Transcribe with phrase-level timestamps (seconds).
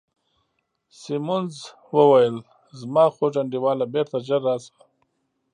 [0.99, 1.55] سیمونز
[1.95, 2.37] وویل:
[2.79, 4.73] زما خوږ انډیواله، بیرته ژر راشه.